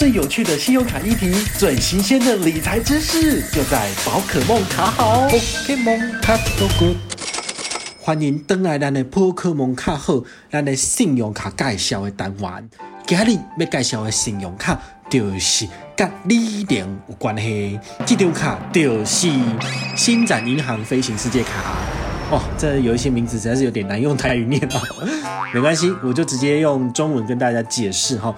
[0.00, 5.26] 最有趣的信用卡议题，最新鲜的理财知识，就在宝可梦卡好。
[5.26, 6.96] ok 梦卡 so good，
[8.00, 12.70] 欢迎登来咱的宝可梦卡好，咱的信用卡介绍的单元。
[13.06, 17.78] 今日要介绍的信用卡，就是跟里程有关系。
[18.06, 19.28] 这张卡就是
[19.94, 21.76] 星展银行飞行世界卡。
[22.30, 24.80] 哦，这有一些名字实在是有点难用台语念啊，
[25.52, 28.34] 没关系，我就直接用中文跟大家解释哈。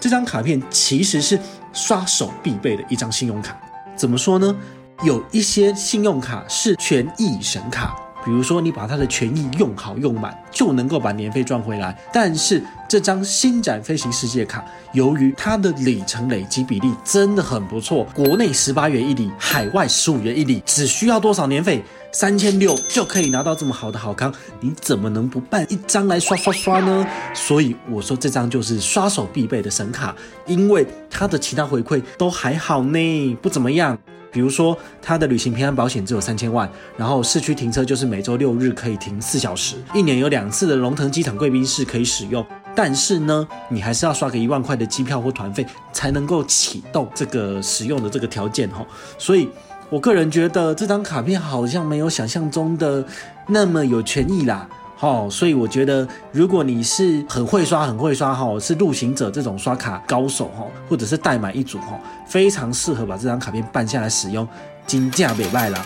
[0.00, 1.38] 这张卡片其实是
[1.72, 3.56] 刷手必备的一张信用卡。
[3.94, 4.56] 怎么说呢？
[5.04, 7.94] 有一些信用卡是权益神卡，
[8.24, 11.96] 比如说你把它的权益用好用满，就能够把年费赚回来。
[12.12, 21.84] 但是这张星展飞行世界卡，由于它的里程累积比例真的很不错，国内十八元一里，海外十五元一里，只需要多少年费？
[22.10, 27.06] 三千六就可以拿到这么好的好康，你怎么能不办一张来刷刷刷呢？
[27.32, 30.12] 所以我说这张就是刷手必备的神卡，
[30.44, 33.96] 因为它的其他回馈都还好呢，不怎么样。
[34.32, 42.44] 比如说它的旅行平安保险只有三千万，然后市区停车就是每周六日可以停四小时，一年有两次的龙腾机场贵宾室可以使用，
[42.82, 48.82] 但是呢，你还是要刷个一万块的机票或团费才能够启动这个使用的这个条件哈，
[49.18, 49.50] 所以。
[49.90, 53.04] 我个人觉得这张卡片好像没有想象中的
[53.48, 54.64] 那么有权益啦，
[54.94, 64.46] 好，所以我觉得如果你是很会刷、很会刷哈，是陆行者这种刷卡高手哈，或者是代买一组哈，非常适合把这张卡片办下来使用，
[64.86, 65.84] 金价北卖啦。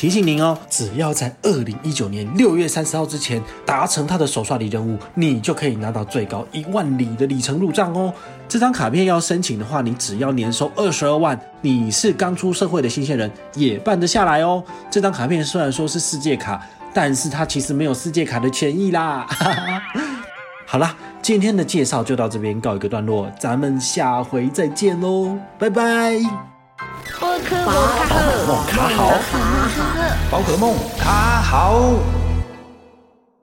[0.00, 8.10] 提醒您哦，只要在二零一九年六月三十号之前达成他的首刷礼任务，你就可以拿到最高一万里的里程入账哦。
[8.48, 14.64] 这张卡片要申请的话，你只要年收二十二万，你是刚出社会的新鲜人也办得下来哦。
[14.90, 19.26] 这张卡片虽然说是世界卡，但是它其实没有世界卡的权益啦。
[20.64, 26.18] 好啦，今天的介绍就到这边告一个段落，咱们下回再见喽，拜拜。
[27.20, 27.54] 宝可
[28.46, 29.10] 梦卡好，
[30.30, 32.19] 宝可梦卡好。